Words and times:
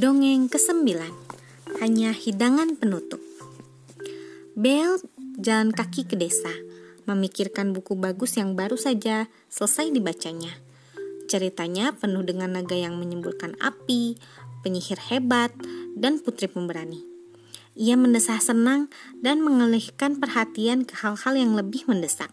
Dongeng 0.00 0.48
ke-9 0.48 0.96
Hanya 1.84 2.16
hidangan 2.16 2.72
penutup. 2.80 3.20
Bel 4.56 4.96
jalan 5.36 5.76
kaki 5.76 6.08
ke 6.08 6.16
desa 6.16 6.48
Memikirkan 7.04 7.76
buku 7.76 8.00
bagus 8.00 8.40
yang 8.40 8.56
baru 8.56 8.80
saja 8.80 9.28
selesai 9.52 9.92
dibacanya. 9.92 10.56
Ceritanya 11.28 11.92
penuh 11.92 12.24
dengan 12.24 12.56
naga 12.56 12.80
yang 12.80 12.96
menyemburkan 12.96 13.60
api 13.60 14.16
Penyihir 14.64 14.96
hebat 15.12 15.52
Dan 15.92 16.16
putri 16.24 16.48
pemberani. 16.48 17.04
Ia 17.76 18.00
mendesah 18.00 18.40
senang 18.40 18.88
dan 19.20 19.44
mengalihkan 19.44 20.16
perhatian 20.16 20.88
ke 20.88 20.96
hal-hal 20.96 21.36
yang 21.36 21.52
lebih 21.52 21.84
mendesak. 21.84 22.32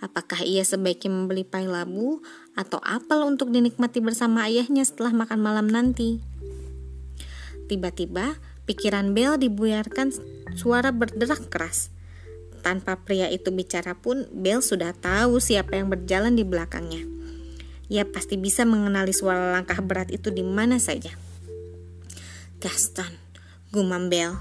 Apakah 0.00 0.40
ia 0.40 0.64
sebaiknya 0.64 1.12
membeli 1.12 1.44
pai 1.44 1.68
labu 1.68 2.24
atau 2.56 2.80
apel 2.80 3.28
untuk 3.28 3.52
dinikmati 3.52 4.00
bersama 4.00 4.48
ayahnya 4.48 4.88
setelah 4.88 5.12
makan 5.12 5.44
malam 5.44 5.68
nanti? 5.68 6.32
Tiba-tiba, 7.64 8.36
pikiran 8.68 9.16
Bel 9.16 9.40
dibuyarkan 9.40 10.12
suara 10.52 10.92
berderak 10.92 11.48
keras. 11.48 11.88
Tanpa 12.64 13.00
pria 13.00 13.28
itu 13.28 13.52
bicara 13.52 13.96
pun, 13.96 14.28
Bel 14.32 14.64
sudah 14.64 14.96
tahu 14.96 15.40
siapa 15.40 15.76
yang 15.76 15.92
berjalan 15.92 16.36
di 16.36 16.44
belakangnya. 16.44 17.04
Ia 17.92 18.08
pasti 18.08 18.40
bisa 18.40 18.64
mengenali 18.64 19.12
suara 19.12 19.52
langkah 19.52 19.80
berat 19.84 20.08
itu 20.08 20.32
di 20.32 20.40
mana 20.40 20.80
saja. 20.80 21.12
Gaston, 22.60 23.12
gumam 23.68 24.08
Bel. 24.08 24.36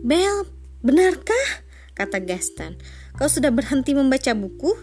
Bel, 0.00 0.48
benarkah? 0.80 1.64
kata 1.94 2.18
Gaston. 2.18 2.74
Kau 3.14 3.30
sudah 3.30 3.54
berhenti 3.54 3.94
membaca 3.94 4.34
buku? 4.34 4.74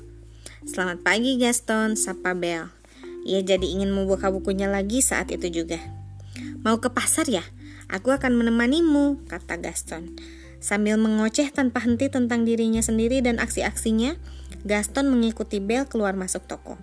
Selamat 0.63 1.03
pagi 1.03 1.35
Gaston, 1.35 1.99
sapa 1.99 2.31
Bel. 2.31 2.71
Ia 3.27 3.43
jadi 3.43 3.67
ingin 3.67 3.91
membuka 3.91 4.31
bukunya 4.31 4.71
lagi 4.71 5.03
saat 5.03 5.29
itu 5.29 5.51
juga. 5.51 6.00
Mau 6.61 6.77
ke 6.77 6.93
pasar 6.93 7.25
ya? 7.25 7.41
Aku 7.89 8.13
akan 8.13 8.37
menemanimu, 8.37 9.25
kata 9.25 9.57
Gaston. 9.57 10.13
Sambil 10.61 10.93
mengoceh 11.01 11.49
tanpa 11.49 11.81
henti 11.81 12.05
tentang 12.05 12.45
dirinya 12.45 12.85
sendiri 12.85 13.17
dan 13.25 13.41
aksi-aksinya, 13.41 14.13
Gaston 14.61 15.09
mengikuti 15.09 15.57
Bel 15.57 15.89
keluar 15.89 16.13
masuk 16.13 16.45
toko. 16.45 16.77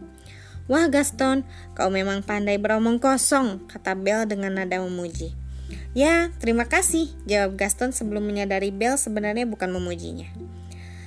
Wah 0.66 0.90
Gaston, 0.90 1.46
kau 1.78 1.88
memang 1.94 2.26
pandai 2.26 2.58
beromong 2.58 2.98
kosong, 2.98 3.70
kata 3.70 3.94
Bel 3.94 4.26
dengan 4.26 4.58
nada 4.58 4.82
memuji. 4.82 5.32
Ya, 5.94 6.34
terima 6.42 6.66
kasih, 6.66 7.14
jawab 7.30 7.54
Gaston 7.54 7.94
sebelum 7.94 8.26
menyadari 8.26 8.74
Bel 8.74 8.98
sebenarnya 8.98 9.46
bukan 9.46 9.70
memujinya. 9.70 10.26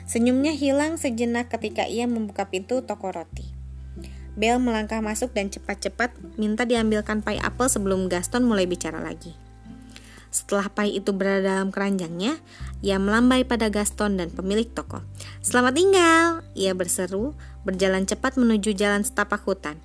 Senyumnya 0.07 0.55
hilang 0.55 0.95
sejenak 0.95 1.51
ketika 1.51 1.91
ia 1.91 2.07
membuka 2.07 2.47
pintu 2.47 2.87
toko 2.87 3.11
roti. 3.11 3.60
Bel 4.39 4.63
melangkah 4.63 5.03
masuk 5.03 5.35
dan 5.35 5.51
cepat-cepat 5.51 6.15
minta 6.39 6.63
diambilkan 6.63 7.19
pai 7.19 7.35
apel 7.39 7.67
sebelum 7.67 8.07
Gaston 8.07 8.47
mulai 8.47 8.63
bicara 8.63 9.03
lagi. 9.03 9.35
Setelah 10.31 10.71
pai 10.71 10.95
itu 10.95 11.11
berada 11.11 11.43
dalam 11.43 11.75
keranjangnya, 11.75 12.39
ia 12.79 12.95
melambai 12.95 13.43
pada 13.43 13.67
Gaston 13.67 14.15
dan 14.15 14.31
pemilik 14.31 14.63
toko. 14.63 15.03
Selamat 15.43 15.75
tinggal, 15.75 16.39
ia 16.55 16.71
berseru, 16.71 17.35
berjalan 17.67 18.07
cepat 18.07 18.39
menuju 18.39 18.71
jalan 18.71 19.03
setapak 19.03 19.43
hutan. 19.43 19.75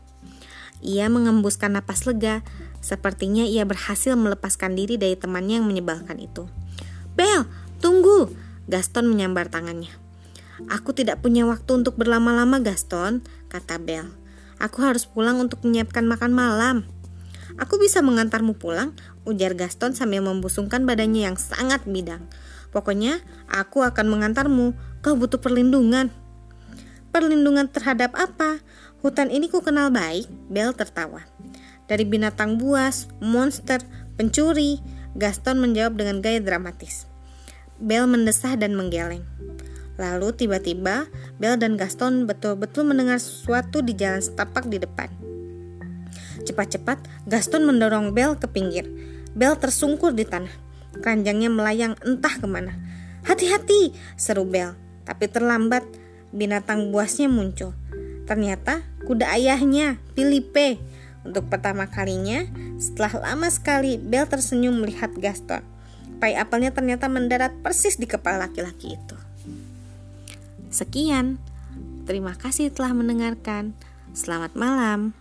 Ia 0.86 1.10
mengembuskan 1.10 1.74
napas 1.74 2.06
lega, 2.06 2.46
sepertinya 2.78 3.42
ia 3.42 3.66
berhasil 3.66 4.14
melepaskan 4.14 4.78
diri 4.78 4.94
dari 4.94 5.18
temannya 5.18 5.58
yang 5.58 5.66
menyebalkan 5.66 6.22
itu. 6.22 6.46
Bel, 7.18 7.50
tunggu! 7.82 8.30
Gaston 8.70 9.10
menyambar 9.10 9.50
tangannya. 9.50 9.90
Aku 10.70 10.94
tidak 10.94 11.26
punya 11.26 11.42
waktu 11.42 11.82
untuk 11.82 11.98
berlama-lama, 11.98 12.62
Gaston, 12.62 13.26
kata 13.50 13.82
Bel. 13.82 14.25
Aku 14.56 14.80
harus 14.80 15.04
pulang 15.04 15.36
untuk 15.40 15.60
menyiapkan 15.64 16.04
makan 16.08 16.32
malam. 16.32 16.76
Aku 17.56 17.80
bisa 17.80 18.04
mengantarmu 18.04 18.56
pulang, 18.56 18.92
ujar 19.24 19.56
Gaston 19.56 19.96
sambil 19.96 20.20
membusungkan 20.20 20.84
badannya 20.84 21.28
yang 21.28 21.36
sangat 21.40 21.84
bidang. 21.88 22.24
Pokoknya, 22.72 23.24
aku 23.48 23.80
akan 23.84 24.12
mengantarmu. 24.12 24.76
Kau 25.00 25.16
butuh 25.16 25.40
perlindungan. 25.40 26.12
Perlindungan 27.12 27.72
terhadap 27.72 28.12
apa? 28.12 28.60
Hutan 29.00 29.32
ini 29.32 29.48
ku 29.48 29.64
kenal 29.64 29.88
baik, 29.88 30.28
Bel 30.52 30.76
tertawa. 30.76 31.24
Dari 31.88 32.04
binatang 32.04 32.60
buas, 32.60 33.08
monster, 33.22 33.80
pencuri, 34.20 34.82
Gaston 35.16 35.56
menjawab 35.62 35.96
dengan 35.96 36.20
gaya 36.20 36.44
dramatis. 36.44 37.08
Bel 37.80 38.04
mendesah 38.04 38.56
dan 38.60 38.76
menggeleng. 38.76 39.24
Lalu 39.96 40.32
tiba-tiba 40.36 41.08
Bel 41.40 41.56
dan 41.56 41.80
Gaston 41.80 42.28
betul-betul 42.28 42.84
mendengar 42.84 43.16
sesuatu 43.16 43.80
di 43.80 43.96
jalan 43.96 44.20
setapak 44.20 44.68
di 44.68 44.76
depan. 44.76 45.08
Cepat-cepat 46.44 47.00
Gaston 47.24 47.64
mendorong 47.64 48.12
Bel 48.12 48.36
ke 48.36 48.44
pinggir. 48.48 48.84
Bel 49.32 49.56
tersungkur 49.56 50.12
di 50.12 50.28
tanah. 50.28 50.52
Keranjangnya 51.00 51.48
melayang 51.48 51.96
entah 52.04 52.36
ke 52.36 52.46
mana. 52.48 52.76
Hati-hati, 53.24 53.96
seru 54.20 54.44
Bel. 54.44 54.76
Tapi 55.08 55.28
terlambat, 55.32 55.84
binatang 56.32 56.92
buasnya 56.92 57.28
muncul. 57.32 57.72
Ternyata 58.28 58.84
kuda 59.08 59.32
ayahnya, 59.32 59.96
Filipe. 60.12 60.80
Untuk 61.26 61.50
pertama 61.50 61.90
kalinya, 61.90 62.46
setelah 62.78 63.32
lama 63.32 63.48
sekali, 63.50 63.98
Bel 63.98 64.28
tersenyum 64.28 64.78
melihat 64.78 65.10
Gaston. 65.16 65.64
Pai 66.16 66.32
apelnya 66.32 66.72
ternyata 66.72 67.10
mendarat 67.12 67.52
persis 67.60 68.00
di 68.00 68.08
kepala 68.08 68.48
laki-laki 68.48 68.96
itu. 68.96 69.25
Sekian, 70.76 71.40
terima 72.04 72.36
kasih 72.36 72.68
telah 72.68 72.92
mendengarkan. 72.92 73.72
Selamat 74.12 74.52
malam. 74.52 75.16